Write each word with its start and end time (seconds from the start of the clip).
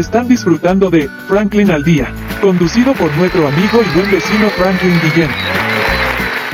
Están 0.00 0.28
disfrutando 0.28 0.88
de 0.88 1.10
Franklin 1.28 1.70
al 1.70 1.84
Día, 1.84 2.10
conducido 2.40 2.94
por 2.94 3.14
nuestro 3.18 3.46
amigo 3.46 3.82
y 3.82 3.98
buen 3.98 4.10
vecino 4.10 4.48
Franklin 4.48 4.98
Guillén. 5.02 5.28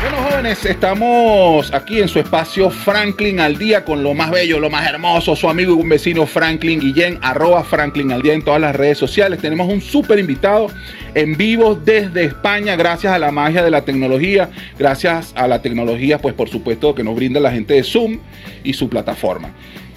Bueno, 0.01 0.17
jóvenes, 0.29 0.65
estamos 0.65 1.72
aquí 1.72 2.01
en 2.01 2.09
su 2.09 2.19
espacio 2.19 2.71
Franklin 2.71 3.38
al 3.38 3.56
Día 3.56 3.85
con 3.85 4.03
lo 4.03 4.14
más 4.14 4.32
bello, 4.32 4.59
lo 4.59 4.69
más 4.69 4.85
hermoso, 4.88 5.37
su 5.37 5.48
amigo 5.48 5.74
y 5.74 5.77
buen 5.77 5.88
vecino 5.88 6.27
Franklin 6.27 6.80
Guillén, 6.80 7.21
arroba 7.22 7.63
Franklin 7.63 8.10
al 8.10 8.21
Día 8.21 8.35
en 8.35 8.42
todas 8.42 8.60
las 8.60 8.74
redes 8.74 8.99
sociales. 8.99 9.38
Tenemos 9.40 9.72
un 9.72 9.81
súper 9.81 10.19
invitado 10.19 10.67
en 11.15 11.37
vivo 11.37 11.76
desde 11.76 12.24
España, 12.24 12.74
gracias 12.74 13.13
a 13.13 13.19
la 13.21 13.31
magia 13.31 13.63
de 13.63 13.71
la 13.71 13.83
tecnología, 13.83 14.51
gracias 14.76 15.33
a 15.37 15.47
la 15.47 15.63
tecnología, 15.63 16.19
pues 16.19 16.34
por 16.34 16.48
supuesto 16.48 16.97
que 16.97 17.05
nos 17.05 17.15
brinda 17.15 17.38
la 17.38 17.52
gente 17.52 17.74
de 17.74 17.84
Zoom 17.84 18.19
y 18.65 18.73
su 18.73 18.88
plataforma. 18.88 19.51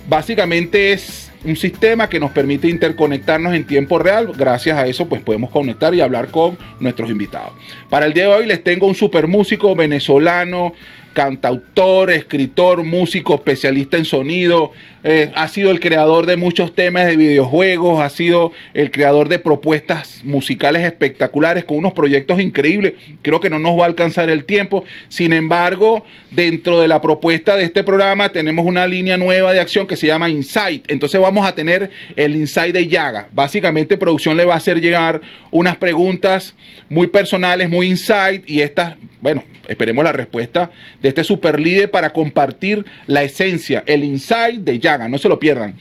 Básicamente 0.08 0.94
es 0.94 1.29
un 1.44 1.56
sistema 1.56 2.10
que 2.10 2.20
nos 2.20 2.32
permite 2.32 2.68
interconectarnos 2.68 3.54
en 3.54 3.66
tiempo 3.66 4.00
real. 4.00 4.32
Gracias 4.36 4.78
a 4.78 4.88
eso, 4.88 5.08
pues 5.08 5.22
podemos 5.22 5.50
conectar 5.50 5.94
y 5.94 6.02
hablar 6.02 6.30
con 6.30 6.58
nuestros 6.80 7.10
invitados. 7.10 7.54
Para 7.90 8.06
el 8.06 8.14
día 8.14 8.24
de 8.24 8.34
hoy 8.34 8.46
les 8.46 8.64
tengo 8.64 8.88
un 8.88 8.96
super 8.96 9.28
músico 9.28 9.76
venezolano 9.76 10.74
cantautor, 11.14 12.12
escritor, 12.12 12.84
músico, 12.84 13.36
especialista 13.36 13.98
en 13.98 14.06
sonido, 14.06 14.72
eh, 15.04 15.32
ha 15.36 15.48
sido 15.48 15.72
el 15.72 15.80
creador 15.80 16.26
de 16.26 16.36
muchos 16.36 16.76
temas 16.76 17.08
de 17.08 17.16
videojuegos, 17.16 18.02
ha 18.02 18.10
sido 18.10 18.52
el 18.74 18.92
creador 18.92 19.30
de 19.30 19.40
propuestas 19.40 20.22
musicales 20.26 20.84
espectaculares 20.84 21.64
con 21.64 21.78
unos 21.78 21.94
proyectos 21.94 22.40
increíbles. 22.42 22.94
Creo 23.22 23.40
que 23.40 23.50
no 23.50 23.60
nos 23.60 23.80
va 23.80 23.84
a 23.84 23.88
alcanzar 23.88 24.30
el 24.30 24.44
tiempo. 24.44 24.84
Sin 25.08 25.32
embargo, 25.32 26.06
dentro 26.32 26.82
de 26.82 26.88
la 26.88 27.02
propuesta 27.02 27.56
de 27.56 27.64
este 27.64 27.84
programa 27.84 28.30
tenemos 28.30 28.66
una 28.66 28.88
línea 28.88 29.18
nueva 29.18 29.54
de 29.54 29.62
acción 29.62 29.88
que 29.88 29.96
se 29.96 30.08
llama 30.08 30.30
Insight. 30.30 30.92
Entonces 30.92 31.20
vamos 31.22 31.46
a 31.46 31.56
tener 31.56 31.90
el 32.16 32.36
Insight 32.36 32.74
de 32.74 32.88
Yaga. 32.88 33.30
Básicamente 33.32 33.98
producción 33.98 34.36
le 34.36 34.46
va 34.46 34.56
a 34.56 34.58
hacer 34.58 34.82
llegar 34.82 35.22
unas 35.52 35.78
preguntas 35.78 36.56
muy 36.90 37.08
personales, 37.08 37.70
muy 37.70 37.88
insight 37.88 38.50
y 38.50 38.62
estas, 38.62 38.96
bueno, 39.22 39.44
esperemos 39.70 40.04
la 40.04 40.12
respuesta 40.12 40.72
de 41.02 41.10
este 41.10 41.24
super 41.24 41.60
líder 41.60 41.90
para 41.90 42.10
compartir 42.10 42.86
la 43.08 43.24
esencia, 43.24 43.84
el 43.86 44.04
insight 44.04 44.62
de 44.62 44.80
Yaga, 44.80 45.08
no 45.08 45.18
se 45.18 45.30
lo 45.30 45.40
pierdan. 45.40 45.76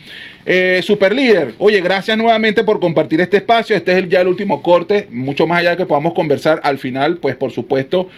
Eh, 0.47 0.81
super 0.85 1.15
líder, 1.15 1.55
oye, 1.59 1.81
gracias 1.81 2.17
nuevamente 2.17 2.63
por 2.63 2.79
compartir 2.79 3.21
este 3.21 3.39
espacio. 3.39 3.75
Este 3.75 3.93
es 3.93 3.99
el, 3.99 4.09
ya 4.09 4.21
el 4.21 4.29
último 4.29 4.63
corte, 4.63 5.09
mucho 5.11 5.47
más 5.47 5.61
allá 5.61 5.71
de 5.71 5.79
que 5.79 5.87
podamos 5.87 6.15
conversar 6.15 6.61
al 6.63 6.79
final, 6.79 7.17
pues 7.17 7.35
por 7.35 7.51
supuesto, 7.51 8.09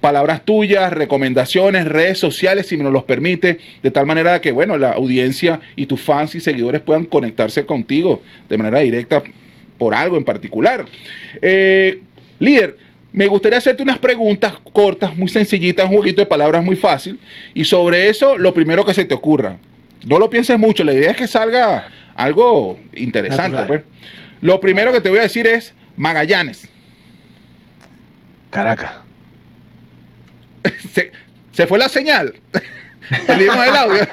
palabras 0.00 0.44
tuyas, 0.44 0.92
recomendaciones, 0.92 1.86
redes 1.86 2.18
sociales, 2.18 2.66
si 2.66 2.76
me 2.76 2.90
los 2.90 3.04
permite, 3.04 3.58
de 3.82 3.90
tal 3.90 4.06
manera 4.06 4.40
que, 4.40 4.52
bueno, 4.52 4.76
la 4.76 4.92
audiencia 4.92 5.60
y 5.74 5.86
tus 5.86 6.00
fans 6.00 6.34
y 6.34 6.40
seguidores 6.40 6.80
puedan 6.80 7.06
conectarse 7.06 7.64
contigo 7.64 8.22
de 8.48 8.58
manera 8.58 8.80
directa 8.80 9.22
por 9.78 9.94
algo 9.94 10.16
en 10.16 10.24
particular. 10.24 10.84
Eh, 11.42 12.00
líder, 12.38 12.76
me 13.16 13.26
gustaría 13.28 13.56
hacerte 13.56 13.82
unas 13.82 13.98
preguntas 13.98 14.52
cortas, 14.74 15.16
muy 15.16 15.28
sencillitas, 15.28 15.88
un 15.88 15.96
jueguito 15.96 16.20
de 16.20 16.26
palabras 16.26 16.62
muy 16.62 16.76
fácil. 16.76 17.18
Y 17.54 17.64
sobre 17.64 18.10
eso, 18.10 18.36
lo 18.36 18.52
primero 18.52 18.84
que 18.84 18.92
se 18.92 19.06
te 19.06 19.14
ocurra. 19.14 19.56
No 20.04 20.18
lo 20.18 20.28
pienses 20.28 20.58
mucho, 20.58 20.84
la 20.84 20.92
idea 20.92 21.12
es 21.12 21.16
que 21.16 21.26
salga 21.26 21.88
algo 22.14 22.78
interesante. 22.92 23.62
Pues. 23.62 23.82
Lo 24.42 24.60
primero 24.60 24.92
que 24.92 25.00
te 25.00 25.08
voy 25.08 25.20
a 25.20 25.22
decir 25.22 25.46
es 25.46 25.72
Magallanes. 25.96 26.68
Caracas. 28.50 28.92
se, 31.52 31.66
fue 31.66 31.78
la 31.78 31.88
señal. 31.88 32.34
Perdimos 33.26 33.66
el 33.66 33.76
audio. 33.76 34.08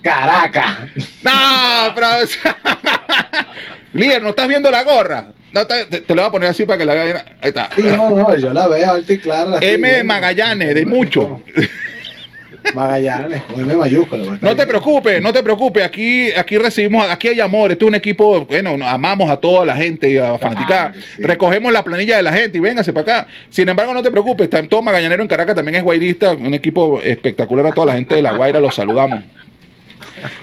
Caracas. 0.00 0.78
No, 1.24 1.92
pero. 1.92 2.06
Líder, 3.94 4.22
¿no 4.22 4.28
estás 4.28 4.46
viendo 4.46 4.70
la 4.70 4.84
gorra? 4.84 5.32
No, 5.54 5.66
te, 5.66 5.84
te, 5.84 6.14
lo 6.14 6.22
voy 6.22 6.28
a 6.28 6.32
poner 6.32 6.48
así 6.48 6.66
para 6.66 6.78
que 6.78 6.84
la 6.84 6.94
vean. 6.94 7.16
Ahí 7.40 7.48
está. 7.48 7.70
Sí, 7.76 7.82
no, 7.82 8.10
no, 8.10 8.36
yo 8.36 8.52
la 8.52 8.66
veo 8.66 8.90
alta 8.90 9.12
y 9.12 9.18
clara. 9.18 9.58
M 9.60 10.02
Magallanes, 10.02 10.74
de 10.74 10.84
mucho. 10.84 11.40
Magallanes, 12.74 13.42
M 13.56 13.76
mayúsculo. 13.76 14.36
No 14.40 14.56
te 14.56 14.66
preocupes, 14.66 15.22
no 15.22 15.32
te 15.32 15.44
preocupes. 15.44 15.84
Aquí, 15.84 16.32
aquí 16.32 16.58
recibimos, 16.58 17.08
aquí 17.08 17.28
hay 17.28 17.40
amor. 17.40 17.70
Este 17.70 17.84
es 17.84 17.88
un 17.88 17.94
equipo, 17.94 18.44
bueno, 18.46 18.76
amamos 18.84 19.30
a 19.30 19.36
toda 19.36 19.64
la 19.64 19.76
gente 19.76 20.10
y 20.10 20.18
a 20.18 20.38
fanaticada. 20.38 20.92
Recogemos 21.18 21.72
la 21.72 21.84
planilla 21.84 22.16
de 22.16 22.24
la 22.24 22.32
gente 22.32 22.58
y 22.58 22.60
véngase 22.60 22.92
para 22.92 23.18
acá. 23.20 23.28
Sin 23.48 23.68
embargo, 23.68 23.94
no 23.94 24.02
te 24.02 24.10
preocupes. 24.10 24.50
Todo 24.68 24.82
Magallanero 24.82 25.22
en 25.22 25.28
Caracas 25.28 25.54
también 25.54 25.76
es 25.76 25.84
guairista. 25.84 26.32
Un 26.32 26.54
equipo 26.54 27.00
espectacular 27.00 27.66
a 27.66 27.72
toda 27.72 27.88
la 27.88 27.92
gente 27.94 28.16
de 28.16 28.22
La 28.22 28.32
Guaira. 28.32 28.58
Los 28.58 28.74
saludamos. 28.74 29.22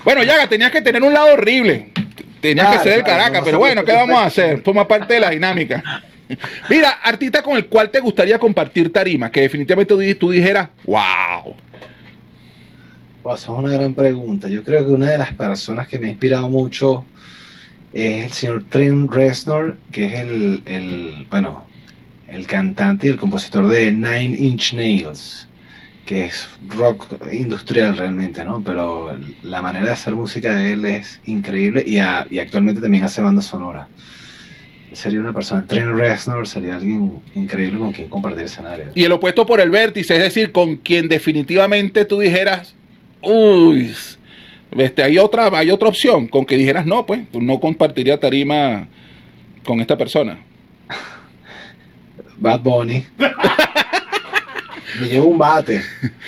Bueno, 0.05 0.23
Yaga, 0.23 0.47
tenías 0.47 0.71
que 0.71 0.81
tener 0.81 1.03
un 1.03 1.13
lado 1.13 1.33
horrible. 1.33 1.91
Tenía 2.41 2.71
que 2.71 2.79
ser 2.79 2.99
el 2.99 3.03
Caracas, 3.03 3.41
pero 3.45 3.59
bueno, 3.59 3.85
¿qué 3.85 3.93
vamos 3.93 4.17
a 4.17 4.25
hacer? 4.25 4.61
Forma 4.61 4.87
parte 4.87 5.13
de 5.13 5.19
la 5.19 5.29
dinámica. 5.29 6.03
Mira, 6.69 6.89
artista 7.03 7.43
con 7.43 7.55
el 7.55 7.67
cual 7.67 7.89
te 7.89 7.99
gustaría 7.99 8.39
compartir 8.39 8.91
tarima, 8.91 9.31
que 9.31 9.41
definitivamente 9.41 10.15
tú, 10.15 10.31
dijeras, 10.31 10.69
wow. 10.85 11.55
Pues 13.21 13.43
es 13.43 13.49
una 13.49 13.71
gran 13.71 13.93
pregunta. 13.93 14.47
Yo 14.47 14.63
creo 14.63 14.85
que 14.85 14.91
una 14.91 15.11
de 15.11 15.17
las 15.17 15.33
personas 15.33 15.87
que 15.87 15.99
me 15.99 16.07
ha 16.07 16.09
inspirado 16.09 16.49
mucho 16.49 17.05
es 17.93 18.25
el 18.25 18.31
señor 18.31 18.63
Trent 18.69 19.11
Reznor, 19.11 19.77
que 19.91 20.05
es 20.05 20.13
el, 20.15 20.63
el, 20.65 21.27
bueno, 21.29 21.65
el 22.27 22.47
cantante 22.47 23.07
y 23.07 23.09
el 23.11 23.17
compositor 23.17 23.67
de 23.67 23.91
Nine 23.91 24.35
Inch 24.39 24.73
Nails 24.73 25.47
que 26.05 26.25
es 26.25 26.49
rock 26.67 27.05
industrial 27.31 27.97
realmente, 27.97 28.43
¿no? 28.43 28.63
Pero 28.63 29.17
la 29.43 29.61
manera 29.61 29.85
de 29.85 29.91
hacer 29.91 30.15
música 30.15 30.55
de 30.55 30.73
él 30.73 30.85
es 30.85 31.19
increíble 31.25 31.83
y, 31.85 31.99
actualmente 31.99 32.81
también 32.81 33.03
hace 33.03 33.21
banda 33.21 33.41
sonora. 33.41 33.87
Sería 34.93 35.21
una 35.21 35.31
persona, 35.31 35.65
Trent 35.65 35.95
Reznor 35.95 36.47
sería 36.47 36.75
alguien 36.75 37.21
increíble 37.33 37.79
con 37.79 37.93
quien 37.93 38.09
compartir 38.09 38.43
escenario. 38.43 38.87
Y 38.93 39.05
el 39.05 39.11
opuesto 39.13 39.45
por 39.45 39.61
el 39.61 39.69
vértice, 39.69 40.17
es 40.17 40.21
decir, 40.21 40.51
con 40.51 40.75
quien 40.75 41.07
definitivamente 41.07 42.03
tú 42.03 42.19
dijeras, 42.19 42.75
uy, 43.21 43.95
este, 44.71 45.03
hay, 45.03 45.17
otra, 45.17 45.47
hay 45.57 45.71
otra 45.71 45.87
opción, 45.87 46.27
con 46.27 46.45
que 46.45 46.57
dijeras, 46.57 46.85
no, 46.85 47.05
pues, 47.05 47.21
no 47.31 47.59
compartiría 47.61 48.19
tarima 48.19 48.87
con 49.63 49.79
esta 49.79 49.97
persona. 49.97 50.39
Bad 52.37 52.61
Bunny. 52.61 53.05
Me 54.99 55.07
llevo 55.07 55.27
un 55.27 55.37
bate. 55.37 55.81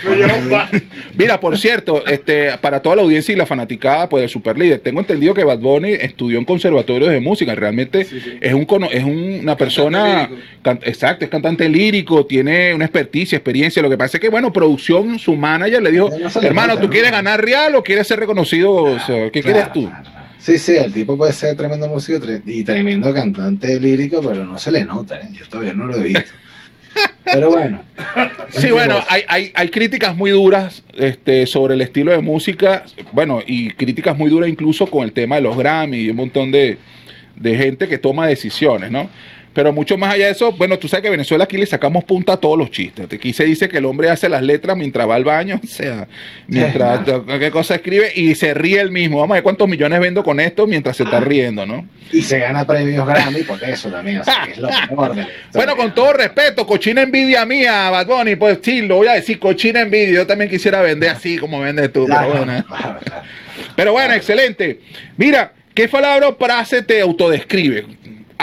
Mira, 1.18 1.40
por 1.40 1.57
cierto, 1.57 2.06
este, 2.06 2.57
para 2.59 2.81
toda 2.81 2.96
la 2.96 3.01
audiencia 3.01 3.34
y 3.34 3.35
la 3.35 3.46
fanaticada 3.46 4.07
pues, 4.09 4.22
del 4.22 4.29
Super 4.29 4.57
Líder, 4.57 4.79
tengo 4.79 5.00
entendido 5.00 5.34
que 5.34 5.44
Bad 5.44 5.59
Bunny 5.59 5.94
estudió 5.94 6.40
en 6.40 6.46
conservatorios 6.46 7.12
de 7.12 7.19
música. 7.19 7.56
Realmente 7.56 8.07
es 8.41 8.53
un 8.53 8.68
es 8.91 9.03
una 9.03 9.57
persona. 9.57 10.29
exacto, 10.84 11.25
es 11.25 11.31
cantante 11.31 11.68
lírico, 11.68 12.25
tiene 12.25 12.73
una 12.73 12.85
experticia, 12.85 13.38
experiencia. 13.38 13.81
Lo 13.81 13.90
que 13.90 13.97
pasa 13.97 14.18
es 14.18 14.22
que, 14.22 14.29
bueno, 14.29 14.53
producción, 14.53 15.19
su 15.19 15.35
manager 15.35 15.81
le 15.81 15.91
dijo: 15.91 16.09
Hermano, 16.41 16.78
¿tú 16.79 16.90
quieres 16.90 17.12
ganar 17.12 17.44
real 17.44 17.75
o 17.75 17.84
quieres 17.84 18.07
ser 18.07 18.19
reconocido? 18.19 18.97
¿Qué 19.31 19.41
quieres 19.41 19.72
tú? 19.73 19.90
Sí, 20.44 20.59
sí, 20.59 20.75
el 20.75 20.91
tipo 20.91 21.16
puede 21.16 21.31
ser 21.31 21.56
tremendo 21.56 21.88
músico 21.88 22.19
y 22.46 22.66
tremendo 22.66 23.13
cantante 23.13 23.79
lírico, 23.79 24.22
pero 24.22 24.44
no 24.44 24.59
se 24.59 24.73
le 24.73 24.84
nota, 24.84 25.16
¿eh? 25.16 25.29
yo 25.31 25.47
todavía 25.47 25.73
no 25.73 25.85
lo 25.85 25.96
he 25.96 26.03
visto. 26.03 26.31
Pero 27.23 27.49
bueno. 27.51 27.81
Sí, 28.49 28.71
bueno, 28.71 28.99
hay, 29.09 29.51
hay, 29.53 29.69
críticas 29.69 30.15
muy 30.15 30.31
duras 30.31 30.83
este, 30.95 31.45
sobre 31.45 31.73
el 31.73 31.81
estilo 31.81 32.11
de 32.11 32.19
música, 32.19 32.83
bueno, 33.11 33.41
y 33.45 33.71
críticas 33.71 34.17
muy 34.17 34.29
duras 34.29 34.49
incluso 34.49 34.87
con 34.87 35.03
el 35.03 35.11
tema 35.11 35.35
de 35.35 35.41
los 35.41 35.57
Grammy 35.57 35.97
y 35.97 36.09
un 36.09 36.17
montón 36.17 36.51
de, 36.51 36.77
de 37.35 37.55
gente 37.55 37.87
que 37.87 37.97
toma 37.97 38.27
decisiones, 38.27 38.91
¿no? 38.91 39.09
Pero 39.53 39.72
mucho 39.72 39.97
más 39.97 40.14
allá 40.14 40.25
de 40.25 40.31
eso, 40.31 40.52
bueno, 40.52 40.80
tú 40.80 40.88
sabes 40.88 41.03
que 41.03 41.09
Venezuela 41.09 41.44
aquí 41.44 41.58
le 41.58 41.66
sacamos 41.66 42.03
punta 42.03 42.34
a 42.34 42.38
todos 42.38 42.58
los 42.58 42.72
chistes. 42.72 43.06
Aquí 43.12 43.34
se 43.34 43.46
dice 43.46 43.69
que 43.69 43.78
el 43.78 43.86
hombre 43.86 44.09
hace 44.09 44.28
las 44.28 44.41
letras 44.41 44.75
mientras 44.75 45.08
va 45.08 45.16
al 45.16 45.24
baño, 45.24 45.59
o 45.64 45.68
sea, 45.68 46.08
mientras 46.47 47.02
qué 47.40 47.52
cosa 47.52 47.75
escribe 47.75 48.12
y 48.16 48.34
se 48.36 48.53
ríe 48.53 48.81
el 48.81 48.91
mismo. 48.91 49.19
Vamos 49.19 49.36
a 49.36 49.36
ver 49.36 49.44
cuántos 49.44 49.68
millones 49.68 50.00
vendo 50.00 50.24
con 50.24 50.40
esto 50.40 50.66
mientras 50.66 50.97
se 50.97 51.03
está 51.03 51.20
riendo, 51.20 51.66
¿no? 51.66 51.88
Y 52.11 52.22
se 52.22 52.40
gana 52.40 52.66
premios 52.66 53.05
Grammy 53.08 53.44
por 53.44 53.64
eso 53.64 53.90
también, 53.90 54.20
o 54.20 54.23
sea, 54.23 54.46
es 54.46 54.58
lo 54.58 54.70
mejor 54.70 55.16
Bueno, 55.53 55.76
con 55.76 55.94
todo 55.94 56.14
respeto, 56.14 56.66
cochina 56.66 57.02
envidia 57.02 57.46
mía, 57.46 57.90
Bad 57.90 58.08
Bunny, 58.08 58.35
pues 58.35 58.59
sí, 58.61 58.82
lo 58.82 58.97
voy 58.97 59.08
a 59.08 59.14
decir, 59.14 59.40
cochina 59.40 59.82
envidia. 59.82 60.14
Yo 60.14 60.28
también 60.28 60.49
quisiera 60.49 60.82
vender 60.82 61.09
así 61.09 61.38
como 61.38 61.59
vendes 61.59 61.91
tú, 61.94 62.06
pero 62.08 62.38
bueno. 62.38 62.66
Pero 63.76 63.91
bueno, 63.91 64.14
excelente. 64.14 64.82
Mira, 65.17 65.53
¿qué 65.73 65.88
palabra 65.88 66.28
o 66.28 66.35
frase 66.35 66.84
te 66.84 67.02
autodescribe? 67.02 67.85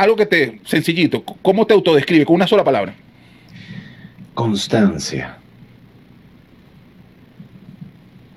Algo 0.01 0.17
que 0.17 0.27
te, 0.27 0.61
sencillito, 0.65 1.23
¿cómo 1.23 1.67
te 1.67 1.75
autodescribe 1.75 2.25
con 2.25 2.37
una 2.37 2.47
sola 2.47 2.65
palabra? 2.65 2.95
Constancia. 4.33 5.37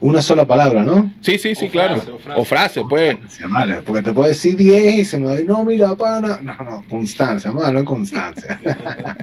Una 0.02 0.22
sola 0.22 0.46
palabra, 0.46 0.84
¿no? 0.84 1.14
Sí, 1.22 1.38
sí, 1.38 1.56
sí, 1.56 1.70
claro. 1.70 2.02
o 2.36 2.44
frase, 2.44 2.82
pues. 2.90 3.16
Vale, 3.48 3.76
porque 3.84 4.02
te 4.02 4.12
puedo 4.12 4.28
decir 4.28 4.58
10 4.58 4.96
y 4.96 5.06
se 5.06 5.18
me 5.18 5.26
va 5.26 5.32
a 5.32 5.34
decir, 5.36 5.50
no, 5.50 5.64
mira, 5.64 5.96
pana. 5.96 6.40
No, 6.42 6.54
no, 6.58 6.84
constancia, 6.90 7.50
malo, 7.54 7.86
constancia. 7.86 8.60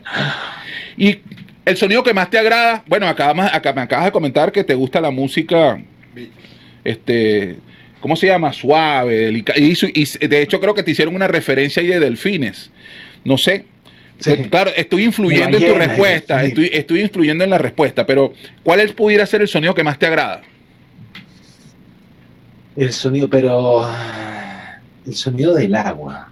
y 0.97 1.19
el 1.67 1.77
sonido 1.77 2.03
que 2.03 2.15
más 2.15 2.31
te 2.31 2.39
agrada, 2.39 2.83
bueno, 2.87 3.07
acá, 3.07 3.35
me 3.35 3.43
acabas 3.83 4.07
de 4.07 4.13
comentar 4.13 4.51
que 4.51 4.65
te 4.65 4.75
gusta 4.75 5.03
la 5.03 5.11
música 5.11 5.79
este, 6.83 7.59
¿cómo 8.01 8.17
se 8.17 8.27
llama? 8.27 8.53
Suave, 8.53 9.17
delicado. 9.17 9.59
Y, 9.61 9.77
y, 9.95 10.27
de 10.27 10.43
hecho 10.43 10.61
creo 10.61 10.75
que 10.75 10.83
te 10.83 10.91
hicieron 10.91 11.15
una 11.15 11.29
referencia 11.29 11.83
ahí 11.83 11.89
de 11.89 12.01
delfines. 12.01 12.71
No 13.25 13.39
sé. 13.39 13.67
Claro, 14.51 14.71
estoy 14.77 15.05
influyendo 15.05 15.57
en 15.57 15.67
tu 15.67 15.75
respuesta, 15.75 16.45
estoy, 16.45 16.71
estoy 16.73 17.01
influyendo 17.01 17.43
en 17.43 17.51
la 17.51 17.59
respuesta, 17.59 18.05
pero 18.05 18.35
¿cuál 18.63 18.81
es, 18.81 18.93
pudiera 18.93 19.25
ser 19.25 19.41
el 19.41 19.49
sonido 19.49 19.75
que 19.75 19.83
más 19.83 19.99
te 19.99 20.07
agrada? 20.07 20.43
El 22.77 22.93
sonido, 22.93 23.31
pero 23.31 23.89
el 25.07 25.15
sonido 25.15 25.55
del 25.55 25.75
agua, 25.75 26.29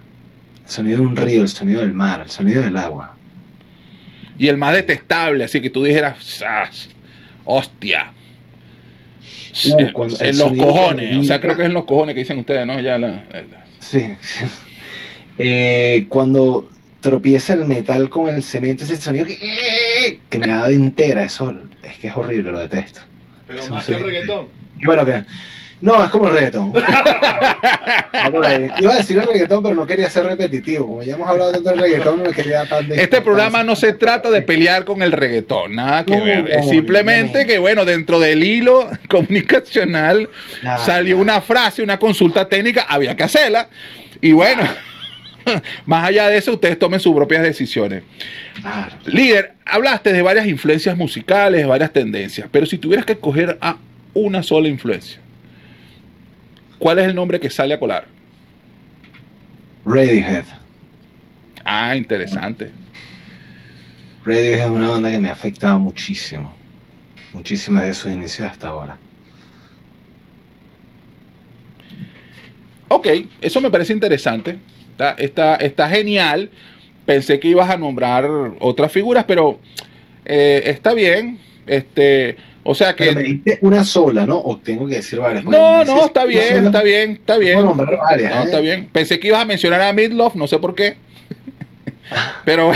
el 0.63 0.71
sonido 0.71 0.97
de 0.99 1.05
un 1.05 1.15
río, 1.15 1.41
el 1.41 1.47
sonido 1.47 1.81
del 1.81 1.93
mar, 1.93 2.21
el 2.23 2.29
sonido 2.29 2.61
del 2.61 2.77
agua. 2.77 3.15
Y 4.37 4.47
el 4.47 4.57
más 4.57 4.73
detestable, 4.73 5.43
así 5.43 5.59
que 5.59 5.69
tú 5.69 5.83
dijeras, 5.83 6.43
hostia. 7.43 8.13
En 9.63 10.37
los 10.37 10.53
cojones, 10.53 11.17
o 11.17 11.23
sea, 11.23 11.39
creo 11.39 11.55
que 11.55 11.63
es 11.63 11.67
en 11.67 11.73
los 11.73 11.85
cojones 11.85 12.15
que 12.15 12.21
dicen 12.21 12.39
ustedes, 12.39 12.65
¿no? 12.65 12.79
Ya 12.79 12.97
la, 12.97 13.23
Sí. 13.79 14.05
Eh, 15.37 16.05
cuando 16.09 16.69
tropieza 16.99 17.53
el 17.53 17.65
metal 17.65 18.09
con 18.09 18.27
el 18.27 18.43
cemento, 18.43 18.83
ese 18.83 18.97
sonido 18.97 19.25
que, 19.25 20.19
que 20.29 20.39
me 20.39 20.47
da 20.47 20.69
entera, 20.69 21.23
eso 21.23 21.55
es 21.81 21.97
que 21.97 22.07
es 22.07 22.15
horrible, 22.15 22.51
lo 22.51 22.59
detesto. 22.59 23.01
Pero 23.47 23.65
más 23.67 23.85
que 23.85 23.95
el 23.95 24.03
reggaetón. 24.03 24.47
bueno, 24.83 25.05
que 25.05 25.23
no, 25.81 26.03
es 26.03 26.09
como 26.09 26.27
el 26.27 26.33
reggaetón. 26.33 26.73
Iba 28.79 28.93
a 28.93 28.97
decir 28.97 29.17
el 29.17 29.27
reggaetón, 29.27 29.63
pero 29.63 29.75
no 29.75 29.87
quería 29.87 30.09
ser 30.09 30.25
repetitivo. 30.25 30.87
Como 30.87 31.03
ya 31.03 31.15
hemos 31.15 31.29
hablado 31.29 31.51
tanto 31.53 31.69
del 31.69 31.79
reggaetón, 31.79 32.17
no 32.17 32.23
me 32.25 32.33
quería 32.33 32.65
tan 32.65 32.87
de 32.87 33.01
Este 33.01 33.21
programa 33.21 33.63
no 33.63 33.75
se 33.75 33.93
trata 33.93 34.29
de 34.29 34.41
pelear 34.41 34.83
con 34.83 35.01
el 35.01 35.11
reggaetón, 35.13 35.75
nada 35.75 36.03
que 36.03 36.19
ver. 36.19 36.49
es 36.51 36.69
simplemente 36.69 37.45
que, 37.45 37.59
bueno, 37.59 37.85
dentro 37.85 38.19
del 38.19 38.43
hilo 38.43 38.89
comunicacional 39.09 40.29
salió 40.85 41.17
una 41.17 41.39
frase, 41.41 41.81
una 41.81 41.97
consulta 41.97 42.49
técnica, 42.49 42.85
había 42.89 43.15
que 43.15 43.23
hacerla. 43.23 43.69
Y 44.21 44.33
bueno, 44.33 44.63
más 45.85 46.05
allá 46.05 46.27
de 46.27 46.37
eso, 46.37 46.53
ustedes 46.53 46.77
tomen 46.77 46.99
sus 46.99 47.15
propias 47.15 47.43
decisiones. 47.43 48.03
Líder, 49.05 49.53
hablaste 49.65 50.11
de 50.11 50.21
varias 50.21 50.45
influencias 50.45 50.97
musicales, 50.97 51.65
varias 51.65 51.93
tendencias, 51.93 52.47
pero 52.51 52.65
si 52.65 52.77
tuvieras 52.77 53.05
que 53.05 53.13
escoger 53.13 53.57
a 53.61 53.77
una 54.13 54.43
sola 54.43 54.67
influencia, 54.67 55.19
¿Cuál 56.79 56.99
es 56.99 57.07
el 57.07 57.15
nombre 57.15 57.39
que 57.39 57.49
sale 57.49 57.73
a 57.73 57.79
colar? 57.79 58.05
Radiohead. 59.85 60.45
Ah, 61.65 61.95
interesante. 61.95 62.71
Radiohead 64.25 64.65
es 64.65 64.69
una 64.69 64.89
banda 64.89 65.11
que 65.11 65.19
me 65.19 65.29
ha 65.29 65.33
afectado 65.33 65.77
muchísimo. 65.77 66.53
Muchísimas 67.33 67.83
de 67.83 67.93
sus 67.93 68.11
inicios 68.11 68.49
hasta 68.49 68.69
ahora. 68.69 68.97
Ok, 72.87 73.07
eso 73.41 73.61
me 73.61 73.69
parece 73.69 73.93
interesante. 73.93 74.57
Está, 74.91 75.11
está, 75.11 75.55
está 75.57 75.89
genial. 75.89 76.49
Pensé 77.05 77.39
que 77.39 77.49
ibas 77.49 77.69
a 77.69 77.77
nombrar 77.77 78.25
otras 78.59 78.91
figuras, 78.91 79.25
pero 79.27 79.59
eh, 80.25 80.63
está 80.65 80.93
bien. 80.93 81.39
Este, 81.69 82.35
o 82.63 82.73
sea 82.73 82.95
que. 82.95 83.11
me 83.11 83.23
diste 83.23 83.59
una 83.61 83.83
sola, 83.83 84.25
¿no? 84.25 84.39
O 84.39 84.57
tengo 84.57 84.87
que 84.87 84.95
decir 84.95 85.19
varias. 85.19 85.45
No, 85.45 85.83
no, 85.85 86.05
está 86.05 86.25
bien, 86.25 86.65
está 86.65 86.81
bien, 86.81 87.11
está 87.11 87.37
bien. 87.37 87.63
no, 87.63 87.75
está 87.79 88.59
¿eh? 88.59 88.61
bien. 88.61 88.89
Pensé 88.91 89.19
que 89.19 89.27
ibas 89.27 89.41
a 89.41 89.45
mencionar 89.45 89.81
a 89.81 89.93
Midlove, 89.93 90.35
no 90.35 90.47
sé 90.47 90.57
por 90.57 90.75
qué. 90.75 90.97
Pero. 92.45 92.71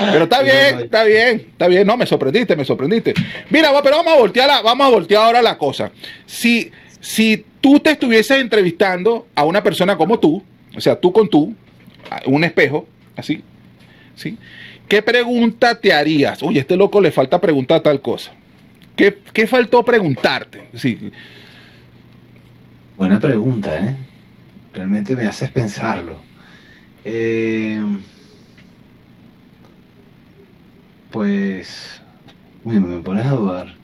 Pero 0.00 0.24
está 0.24 0.42
bien, 0.42 0.80
está 0.80 1.04
bien, 1.04 1.46
está 1.50 1.68
bien. 1.68 1.86
No, 1.86 1.96
me 1.96 2.06
sorprendiste, 2.06 2.56
me 2.56 2.64
sorprendiste. 2.64 3.14
Mira, 3.50 3.70
pero 3.82 3.96
vamos 3.96 4.12
a 4.12 4.16
voltear, 4.16 4.62
vamos 4.62 4.86
a 4.86 4.90
voltear 4.90 5.22
ahora 5.24 5.42
la 5.42 5.56
cosa. 5.58 5.90
Si, 6.26 6.70
si 7.00 7.44
tú 7.60 7.80
te 7.80 7.92
estuvieses 7.92 8.38
entrevistando 8.38 9.26
a 9.34 9.44
una 9.44 9.62
persona 9.62 9.96
como 9.96 10.18
tú, 10.18 10.42
o 10.76 10.80
sea, 10.80 11.00
tú 11.00 11.12
con 11.12 11.28
tú, 11.28 11.54
un 12.26 12.44
espejo, 12.44 12.86
así, 13.16 13.42
¿sí? 14.14 14.38
¿Qué 14.88 15.02
pregunta 15.02 15.78
te 15.78 15.92
harías? 15.92 16.42
Oye, 16.42 16.58
a 16.58 16.62
este 16.62 16.76
loco 16.76 17.00
le 17.00 17.12
falta 17.12 17.40
preguntar 17.40 17.82
tal 17.82 18.00
cosa. 18.00 18.32
¿Qué, 18.96 19.46
faltó 19.46 19.84
preguntarte? 19.84 20.68
Sí. 20.74 21.12
Buena 22.96 23.20
pregunta, 23.20 23.76
¿eh? 23.78 23.96
Realmente 24.72 25.14
me 25.14 25.26
haces 25.26 25.50
pensarlo. 25.50 26.16
Eh, 27.04 27.80
pues, 31.10 32.00
me 32.64 33.00
pones 33.02 33.26
a 33.26 33.30
dudar. 33.30 33.74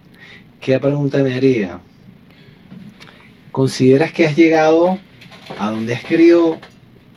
¿Qué 0.61 0.81
pregunta 0.81 1.19
me 1.19 1.35
haría? 1.35 1.79
¿Consideras 3.53 4.11
que 4.13 4.27
has 4.27 4.35
llegado 4.35 4.99
a 5.61 5.71
donde 5.71 5.95
has 5.95 6.05
querido 6.05 6.59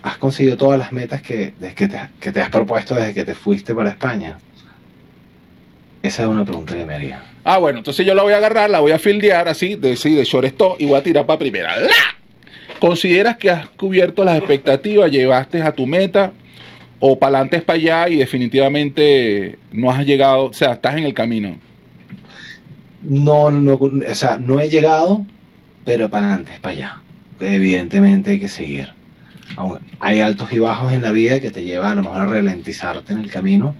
has 0.07 0.17
conseguido 0.17 0.57
todas 0.57 0.79
las 0.79 0.91
metas 0.91 1.21
que, 1.21 1.53
que, 1.75 1.87
te, 2.31 2.41
has 2.41 2.49
propuesto 2.49 2.95
desde 2.95 3.13
que 3.13 3.25
te 3.25 3.35
fuiste 3.35 3.75
para 3.75 3.89
España? 3.89 4.37
Esa 6.01 6.23
es 6.23 6.29
una 6.29 6.45
pregunta 6.45 6.75
que 6.75 6.85
me 6.85 6.95
haría. 6.95 7.23
Ah, 7.43 7.57
bueno, 7.57 7.79
entonces 7.79 8.05
yo 8.05 8.13
la 8.13 8.23
voy 8.23 8.33
a 8.33 8.37
agarrar, 8.37 8.69
la 8.69 8.79
voy 8.79 8.91
a 8.91 8.99
fildear 8.99 9.47
así, 9.47 9.75
de, 9.75 9.95
sí, 9.95 10.15
de 10.15 10.23
shortstop 10.23 10.79
y 10.79 10.85
voy 10.85 10.97
a 10.97 11.03
tirar 11.03 11.25
para 11.25 11.39
primera. 11.39 11.77
¡La! 11.79 11.89
¿Consideras 12.79 13.37
que 13.37 13.49
has 13.49 13.67
cubierto 13.69 14.23
las 14.23 14.37
expectativas, 14.37 15.11
llevaste 15.11 15.61
a 15.61 15.71
tu 15.71 15.87
meta 15.87 16.31
o 16.99 17.17
para 17.17 17.37
adelante 17.37 17.57
es 17.57 17.63
para 17.63 17.77
allá 17.77 18.09
y 18.09 18.17
definitivamente 18.17 19.57
no 19.71 19.91
has 19.91 20.05
llegado, 20.05 20.45
o 20.45 20.53
sea, 20.53 20.73
estás 20.73 20.97
en 20.97 21.03
el 21.03 21.13
camino? 21.13 21.57
No, 23.01 23.51
no, 23.51 23.73
o 23.75 24.15
sea, 24.15 24.37
no 24.37 24.59
he 24.59 24.69
llegado, 24.69 25.25
pero 25.85 26.09
para 26.09 26.27
adelante 26.27 26.53
es 26.53 26.59
para 26.59 26.75
allá. 26.75 27.01
Evidentemente 27.39 28.31
hay 28.31 28.39
que 28.39 28.47
seguir 28.47 28.97
hay 29.99 30.21
altos 30.21 30.51
y 30.51 30.59
bajos 30.59 30.93
en 30.93 31.01
la 31.01 31.11
vida 31.11 31.39
que 31.39 31.51
te 31.51 31.63
llevan 31.63 31.93
a 31.93 31.95
lo 31.95 32.03
mejor 32.03 32.21
a 32.21 32.25
ralentizarte 32.25 33.13
en 33.13 33.19
el 33.19 33.31
camino, 33.31 33.75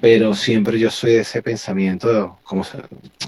pero 0.00 0.34
siempre 0.34 0.78
yo 0.78 0.90
soy 0.90 1.12
de 1.12 1.20
ese 1.20 1.42
pensamiento, 1.42 2.38
como, 2.42 2.64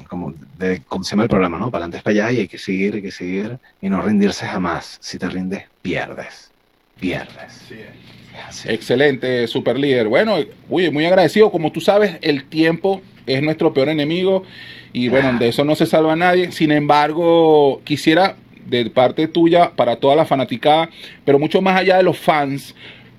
como, 0.08 0.34
de, 0.58 0.82
como 0.88 1.04
se 1.04 1.10
llama 1.10 1.24
el 1.24 1.28
programa, 1.28 1.58
¿no? 1.58 1.70
Para 1.70 1.84
adelante, 1.84 2.02
para 2.02 2.26
allá 2.26 2.32
y 2.32 2.40
hay 2.40 2.48
que 2.48 2.58
seguir, 2.58 2.94
hay 2.94 3.02
que 3.02 3.10
seguir 3.10 3.58
y 3.80 3.88
no 3.88 4.00
rendirse 4.00 4.46
jamás. 4.46 4.98
Si 5.00 5.19
te 5.19 5.28
rindes, 5.28 5.64
pierdes, 5.82 6.50
pierdes. 6.98 7.72
Excelente, 8.64 9.46
super 9.46 9.78
líder. 9.78 10.08
Bueno, 10.08 10.36
uy, 10.68 10.90
muy 10.90 11.04
agradecido. 11.04 11.50
Como 11.50 11.72
tú 11.72 11.80
sabes, 11.80 12.16
el 12.22 12.44
tiempo 12.44 13.02
es 13.26 13.42
nuestro 13.42 13.72
peor 13.72 13.88
enemigo 13.88 14.44
y 14.92 15.08
bueno, 15.08 15.38
de 15.38 15.48
eso 15.48 15.64
no 15.64 15.75
se 15.75 15.86
salva 15.86 16.16
nadie. 16.16 16.52
Sin 16.52 16.72
embargo, 16.72 17.82
quisiera 17.84 18.36
de 18.67 18.91
parte 18.91 19.29
tuya 19.29 19.73
para 19.75 19.97
toda 19.97 20.17
la 20.17 20.25
fanaticada, 20.25 20.90
pero 21.25 21.38
mucho 21.38 21.61
más 21.61 21.78
allá 21.78 21.97
de 21.97 22.02
los 22.02 22.19
fans, 22.19 22.75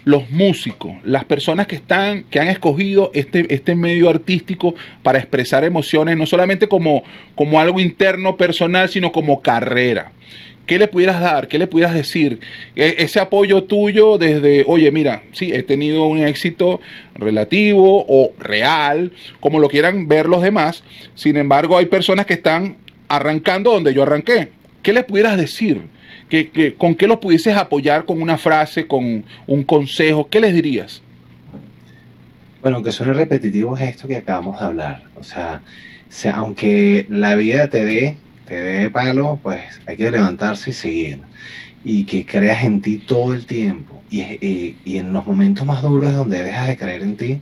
los 0.05 0.29
músicos, 0.29 0.95
las 1.03 1.23
personas 1.25 1.67
que 1.67 1.75
están, 1.75 2.23
que 2.23 2.39
han 2.39 2.49
escogido 2.49 3.11
este, 3.13 3.53
este 3.53 3.75
medio 3.75 4.09
artístico 4.09 4.75
para 5.01 5.19
expresar 5.19 5.63
emociones, 5.63 6.17
no 6.17 6.25
solamente 6.25 6.67
como, 6.67 7.03
como 7.35 7.59
algo 7.59 7.79
interno 7.79 8.35
personal, 8.35 8.89
sino 8.89 9.11
como 9.11 9.41
carrera. 9.41 10.11
¿Qué 10.65 10.79
le 10.79 10.87
pudieras 10.87 11.19
dar? 11.19 11.49
¿Qué 11.49 11.57
le 11.57 11.67
pudieras 11.67 11.93
decir? 11.93 12.39
E, 12.75 12.95
ese 12.99 13.19
apoyo 13.19 13.63
tuyo 13.65 14.17
desde, 14.17 14.63
oye, 14.67 14.91
mira, 14.91 15.23
sí, 15.33 15.51
he 15.53 15.61
tenido 15.63 16.05
un 16.05 16.19
éxito 16.19 16.79
relativo 17.15 18.05
o 18.07 18.33
real, 18.39 19.11
como 19.41 19.59
lo 19.59 19.67
quieran 19.67 20.07
ver 20.07 20.27
los 20.27 20.41
demás. 20.41 20.83
Sin 21.15 21.35
embargo, 21.35 21.77
hay 21.77 21.87
personas 21.87 22.25
que 22.25 22.35
están 22.35 22.77
arrancando 23.09 23.71
donde 23.71 23.93
yo 23.93 24.03
arranqué. 24.03 24.49
¿Qué 24.83 24.91
le 24.91 25.03
pudieras 25.03 25.37
decir? 25.37 25.81
¿Que, 26.29 26.75
con 26.77 26.93
qué 26.95 27.07
los 27.07 27.19
pudieses 27.19 27.55
apoyar 27.55 28.05
con 28.05 28.21
una 28.21 28.37
frase, 28.37 28.85
con 28.85 29.23
un 29.47 29.63
consejo? 29.63 30.27
¿Qué 30.29 30.41
les 30.41 30.53
dirías? 30.53 31.01
Bueno, 32.61 32.77
aunque 32.77 32.91
suene 32.91 33.13
repetitivo 33.13 33.77
es 33.77 33.83
esto 33.83 34.07
que 34.07 34.17
acabamos 34.17 34.59
de 34.59 34.65
hablar. 34.65 35.03
O 35.15 35.23
sea, 35.23 35.61
aunque 36.33 37.05
la 37.09 37.35
vida 37.35 37.69
te 37.69 37.85
dé, 37.85 38.17
te 38.45 38.55
dé 38.55 38.89
palo, 38.89 39.39
pues 39.41 39.61
hay 39.85 39.95
que 39.95 40.11
levantarse 40.11 40.71
y 40.71 40.73
seguir. 40.73 41.19
Y 41.85 42.03
que 42.05 42.25
creas 42.25 42.63
en 42.63 42.81
ti 42.81 42.97
todo 42.97 43.33
el 43.33 43.45
tiempo. 43.45 44.01
Y, 44.09 44.21
y, 44.21 44.97
en 44.97 45.13
los 45.13 45.25
momentos 45.25 45.65
más 45.65 45.81
duros 45.81 46.13
donde 46.13 46.43
dejas 46.43 46.67
de 46.67 46.77
creer 46.77 47.01
en 47.03 47.17
ti, 47.17 47.41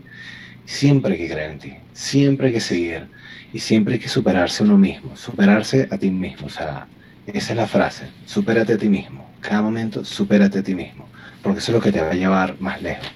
siempre 0.65 1.13
hay 1.13 1.19
que 1.19 1.29
creer 1.29 1.51
en 1.51 1.60
ti. 1.60 1.74
Siempre 1.93 2.48
hay 2.48 2.53
que 2.53 2.62
seguir. 2.62 3.07
Y 3.51 3.60
siempre 3.60 3.95
hay 3.95 4.00
que 4.00 4.10
superarse 4.10 4.63
uno 4.63 4.77
mismo. 4.77 5.15
Superarse 5.15 5.88
a 5.91 5.98
ti 5.98 6.10
mismo. 6.12 6.48
O 6.48 6.50
sea, 6.50 6.88
esa 7.27 7.53
es 7.53 7.57
la 7.57 7.67
frase, 7.67 8.07
supérate 8.25 8.73
a 8.73 8.77
ti 8.77 8.89
mismo. 8.89 9.29
Cada 9.41 9.61
momento, 9.61 10.03
supérate 10.05 10.59
a 10.59 10.63
ti 10.63 10.75
mismo, 10.75 11.07
porque 11.41 11.59
eso 11.59 11.71
es 11.71 11.75
lo 11.75 11.81
que 11.81 11.91
te 11.91 12.01
va 12.01 12.11
a 12.11 12.15
llevar 12.15 12.55
más 12.59 12.81
lejos. 12.81 13.07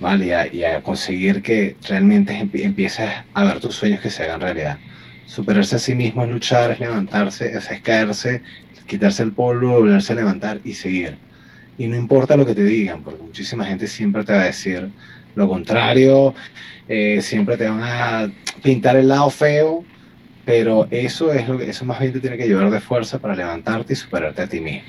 ¿Vale? 0.00 0.50
Y 0.52 0.64
a, 0.64 0.82
conseguir 0.82 1.42
que 1.42 1.76
realmente 1.88 2.36
empieces 2.36 3.08
a 3.34 3.44
ver 3.44 3.60
tus 3.60 3.76
sueños 3.76 4.00
que 4.00 4.10
se 4.10 4.24
hagan 4.24 4.40
realidad. 4.40 4.78
Superarse 5.26 5.76
a 5.76 5.78
sí 5.78 5.94
mismo 5.94 6.24
es 6.24 6.30
luchar, 6.30 6.72
es 6.72 6.80
levantarse, 6.80 7.52
es 7.56 7.68
caerse, 7.82 8.42
quitarse 8.86 9.22
el 9.22 9.32
polvo, 9.32 9.78
volverse 9.78 10.12
a 10.12 10.16
levantar 10.16 10.60
y 10.64 10.74
seguir. 10.74 11.16
Y 11.78 11.86
no 11.86 11.96
importa 11.96 12.36
lo 12.36 12.44
que 12.44 12.54
te 12.54 12.64
digan, 12.64 13.02
porque 13.02 13.22
muchísima 13.22 13.64
gente 13.64 13.86
siempre 13.86 14.24
te 14.24 14.32
va 14.32 14.40
a 14.40 14.44
decir 14.44 14.90
lo 15.34 15.48
contrario, 15.48 16.34
eh, 16.88 17.20
siempre 17.22 17.56
te 17.56 17.68
van 17.68 17.82
a 17.82 18.30
pintar 18.62 18.96
el 18.96 19.08
lado 19.08 19.30
feo, 19.30 19.84
pero 20.44 20.88
eso 20.90 21.32
es 21.32 21.48
lo 21.48 21.58
que, 21.58 21.70
eso 21.70 21.84
más 21.84 22.00
bien 22.00 22.12
te 22.12 22.20
tiene 22.20 22.36
que 22.36 22.46
llevar 22.46 22.70
de 22.70 22.80
fuerza 22.80 23.18
para 23.18 23.34
levantarte 23.34 23.92
y 23.92 23.96
superarte 23.96 24.42
a 24.42 24.46
ti 24.46 24.60
mismo. 24.60 24.82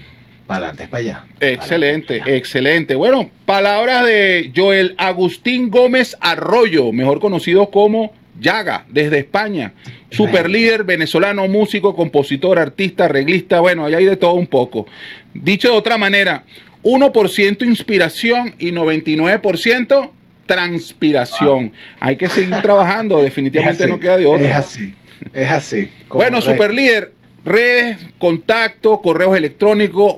Para 0.47 0.67
adelante, 0.67 0.87
para 0.89 1.01
allá. 1.01 1.25
Excelente, 1.39 2.21
excelente. 2.25 2.95
Bueno, 2.95 3.29
palabras 3.45 4.05
de 4.05 4.51
Joel 4.53 4.93
Agustín 4.97 5.69
Gómez 5.69 6.17
Arroyo, 6.19 6.91
mejor 6.91 7.21
conocido 7.21 7.69
como 7.69 8.13
Yaga, 8.39 8.85
desde 8.89 9.19
España. 9.19 9.73
Super 10.11 10.49
líder 10.49 10.83
venezolano, 10.83 11.47
músico, 11.47 11.95
compositor, 11.95 12.59
artista, 12.59 13.05
arreglista, 13.05 13.61
bueno, 13.61 13.85
ahí 13.85 13.95
hay 13.95 14.05
de 14.05 14.17
todo 14.17 14.33
un 14.33 14.47
poco. 14.47 14.85
Dicho 15.33 15.69
de 15.69 15.77
otra 15.77 15.97
manera, 15.97 16.43
1% 16.83 17.65
inspiración 17.65 18.55
y 18.59 18.71
99% 18.71 20.11
transpiración. 20.45 21.71
Hay 21.99 22.15
que 22.17 22.27
seguir 22.29 22.55
trabajando, 22.61 23.17
definitivamente 23.21 23.87
no 23.87 23.99
queda 23.99 24.17
de 24.17 24.25
otra. 24.25 24.47
Es 24.47 24.55
así, 24.55 24.93
es 25.33 25.51
así. 25.51 25.89
Bueno, 26.09 26.41
super 26.41 26.73
líder, 26.73 27.13
redes, 27.45 27.97
contacto, 28.17 29.01
correos 29.01 29.35
electrónicos 29.35 30.17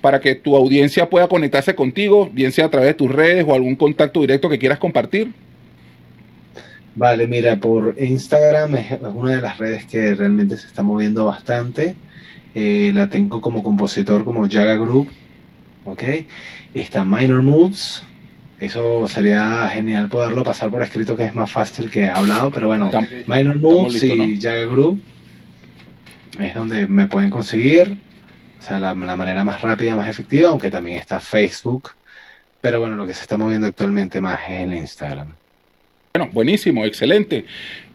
para 0.00 0.20
que 0.20 0.34
tu 0.34 0.56
audiencia 0.56 1.08
pueda 1.08 1.28
conectarse 1.28 1.74
contigo, 1.74 2.28
bien 2.32 2.52
sea 2.52 2.66
a 2.66 2.70
través 2.70 2.88
de 2.88 2.94
tus 2.94 3.10
redes 3.10 3.44
o 3.46 3.54
algún 3.54 3.76
contacto 3.76 4.20
directo 4.20 4.48
que 4.48 4.58
quieras 4.58 4.78
compartir. 4.78 5.32
Vale, 6.94 7.26
mira, 7.26 7.56
por 7.56 7.94
Instagram 7.98 8.76
es 8.76 8.98
una 9.14 9.36
de 9.36 9.40
las 9.40 9.56
redes 9.58 9.86
que 9.86 10.14
realmente 10.14 10.58
se 10.58 10.66
está 10.66 10.82
moviendo 10.82 11.24
bastante. 11.24 11.94
Eh, 12.54 12.90
la 12.94 13.08
tengo 13.08 13.40
como 13.40 13.62
compositor 13.62 14.24
como 14.24 14.46
Jaga 14.46 14.74
Group, 14.74 15.08
¿ok? 15.86 16.02
Está 16.74 17.04
Minor 17.04 17.42
Moves. 17.42 18.02
Eso 18.62 19.08
sería 19.08 19.68
genial 19.72 20.08
poderlo 20.08 20.44
pasar 20.44 20.70
por 20.70 20.84
escrito, 20.84 21.16
que 21.16 21.24
es 21.24 21.34
más 21.34 21.50
fácil 21.50 21.90
que 21.90 22.08
hablado, 22.08 22.52
pero 22.52 22.68
bueno, 22.68 22.92
Minor 23.26 23.56
Moves 23.58 24.00
y 24.04 24.40
Jaga 24.40 24.66
Group 24.66 25.02
es 26.38 26.54
donde 26.54 26.86
me 26.86 27.08
pueden 27.08 27.28
conseguir. 27.28 27.98
O 28.60 28.62
sea, 28.62 28.78
la, 28.78 28.94
la 28.94 29.16
manera 29.16 29.42
más 29.42 29.60
rápida, 29.60 29.96
más 29.96 30.08
efectiva, 30.08 30.50
aunque 30.50 30.70
también 30.70 30.98
está 30.98 31.18
Facebook. 31.18 31.90
Pero 32.60 32.78
bueno, 32.78 32.94
lo 32.94 33.04
que 33.04 33.14
se 33.14 33.22
está 33.22 33.36
moviendo 33.36 33.66
actualmente 33.66 34.20
más 34.20 34.38
es 34.48 34.60
el 34.60 34.74
Instagram. 34.74 35.34
Bueno, 36.14 36.30
buenísimo, 36.32 36.84
excelente. 36.84 37.44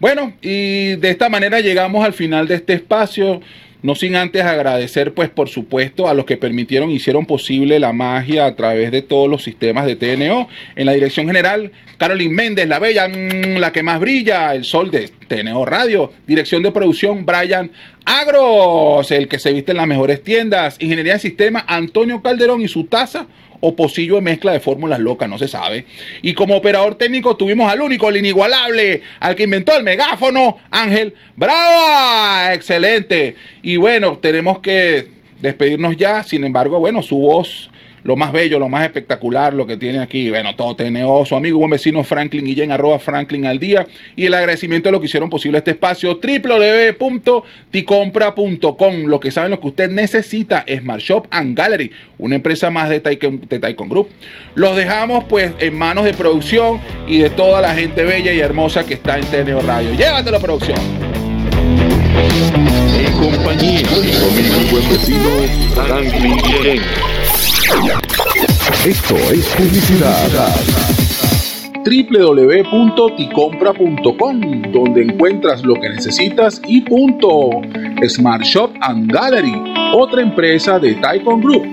Bueno, 0.01 0.33
y 0.41 0.97
de 0.97 1.09
esta 1.09 1.29
manera 1.29 1.61
llegamos 1.61 2.03
al 2.03 2.11
final 2.11 2.45
de 2.45 2.55
este 2.55 2.73
espacio. 2.73 3.39
No 3.83 3.93
sin 3.93 4.15
antes 4.15 4.43
agradecer, 4.43 5.13
pues 5.13 5.29
por 5.29 5.49
supuesto, 5.49 6.07
a 6.07 6.13
los 6.13 6.25
que 6.25 6.35
permitieron, 6.35 6.89
hicieron 6.89 7.25
posible 7.25 7.79
la 7.79 7.93
magia 7.93 8.45
a 8.45 8.55
través 8.55 8.91
de 8.91 9.03
todos 9.03 9.29
los 9.29 9.43
sistemas 9.43 9.85
de 9.85 9.95
TNO. 9.95 10.49
En 10.75 10.85
la 10.87 10.93
dirección 10.93 11.27
general, 11.27 11.71
Carolyn 11.97 12.33
Méndez, 12.33 12.67
la 12.67 12.79
bella, 12.79 13.07
mm, 13.07 13.57
la 13.59 13.71
que 13.71 13.83
más 13.83 13.99
brilla, 13.99 14.55
el 14.55 14.65
sol 14.65 14.89
de 14.89 15.09
TNO 15.27 15.65
Radio. 15.65 16.11
Dirección 16.25 16.63
de 16.63 16.71
producción, 16.71 17.25
Brian 17.25 17.71
Agros, 18.05 19.11
el 19.11 19.27
que 19.27 19.37
se 19.37 19.53
viste 19.53 19.71
en 19.71 19.77
las 19.77 19.87
mejores 19.87 20.23
tiendas. 20.23 20.77
Ingeniería 20.79 21.13
de 21.13 21.19
sistema, 21.19 21.63
Antonio 21.67 22.21
Calderón 22.21 22.61
y 22.61 22.67
su 22.67 22.85
taza 22.85 23.27
o 23.59 23.75
pocillo 23.75 24.15
de 24.15 24.21
mezcla 24.21 24.51
de 24.51 24.59
fórmulas 24.59 24.99
locas, 24.99 25.29
no 25.29 25.37
se 25.37 25.47
sabe. 25.47 25.85
Y 26.21 26.33
como 26.33 26.55
operador 26.55 26.95
técnico 26.95 27.35
tuvimos 27.35 27.71
al 27.71 27.81
único, 27.81 28.07
al 28.07 28.17
inigualable, 28.17 29.01
al 29.19 29.35
que 29.35 29.43
inventó 29.43 29.75
el 29.75 29.83
megáfono, 29.83 30.57
Ángel 30.71 31.13
Brava. 31.35 32.53
Excelente. 32.53 33.35
Y 33.61 33.77
bueno, 33.77 34.17
tenemos 34.19 34.59
que 34.59 35.07
despedirnos 35.41 35.97
ya. 35.97 36.23
Sin 36.23 36.43
embargo, 36.43 36.79
bueno, 36.79 37.01
su 37.01 37.17
voz 37.17 37.69
lo 38.03 38.15
más 38.15 38.31
bello, 38.31 38.59
lo 38.59 38.69
más 38.69 38.85
espectacular, 38.85 39.53
lo 39.53 39.67
que 39.67 39.75
tiene 39.77 39.99
aquí, 39.99 40.29
bueno, 40.29 40.55
todo 40.55 40.75
TNO, 40.75 41.25
su 41.25 41.35
amigo, 41.35 41.57
buen 41.59 41.71
vecino 41.71 42.03
Franklin 42.03 42.45
Guillén, 42.45 42.71
arroba 42.71 42.99
Franklin 42.99 43.45
al 43.45 43.59
día, 43.59 43.87
y 44.15 44.25
el 44.25 44.33
agradecimiento 44.33 44.87
de 44.89 44.93
lo 44.93 44.99
que 44.99 45.05
hicieron 45.07 45.29
posible 45.29 45.57
este 45.57 45.71
espacio, 45.71 46.19
www.ticompra.com, 46.21 49.05
lo 49.05 49.19
que 49.19 49.31
saben 49.31 49.51
lo 49.51 49.59
que 49.59 49.67
usted 49.67 49.89
necesita, 49.89 50.63
Smart 50.67 51.01
Shop 51.01 51.27
and 51.31 51.57
Gallery, 51.57 51.91
una 52.17 52.35
empresa 52.35 52.69
más 52.69 52.89
de 52.89 52.99
Taikon, 52.99 53.41
de 53.47 53.59
Group. 53.59 54.09
Los 54.55 54.75
dejamos 54.75 55.23
pues 55.25 55.53
en 55.59 55.77
manos 55.77 56.05
de 56.05 56.13
producción 56.13 56.79
y 57.07 57.19
de 57.19 57.29
toda 57.29 57.61
la 57.61 57.75
gente 57.75 58.03
bella 58.03 58.33
y 58.33 58.39
hermosa 58.39 58.83
que 58.85 58.95
está 58.95 59.17
en 59.17 59.25
TNO 59.25 59.61
Radio. 59.61 59.93
Llévatelo, 59.93 60.39
producción. 60.39 60.79
En 62.97 63.13
compañía 63.13 63.81
mi 64.01 64.11
buen 64.71 64.89
vecino 64.89 65.29
Franklin 65.75 66.37
Guillén. 66.37 66.81
Esto 68.85 69.15
es 69.31 69.47
publicidad 69.55 70.27
www.ticompra.com, 71.83 74.41
donde 74.73 75.03
encuentras 75.03 75.63
lo 75.63 75.75
que 75.75 75.89
necesitas 75.89 76.61
y 76.67 76.81
punto. 76.81 77.61
Smart 78.07 78.43
Shop 78.43 78.71
and 78.81 79.09
Gallery, 79.11 79.53
otra 79.93 80.21
empresa 80.21 80.77
de 80.79 80.95
Taikon 80.95 81.41
Group. 81.41 81.63